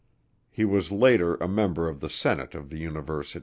[0.49, 3.39] He was later a member of the Senate of the University.